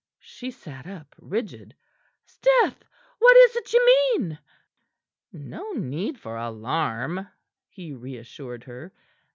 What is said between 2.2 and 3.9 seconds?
"'Sdeath! What is't ye